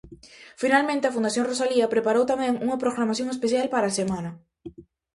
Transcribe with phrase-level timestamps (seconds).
[0.61, 4.31] Finalmente a Fundación Rosalía preparou tamén unha programación especial para a semana.